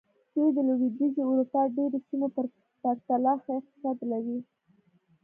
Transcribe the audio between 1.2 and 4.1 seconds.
اروپا ډېرو سیمو په پرتله ښه اقتصاد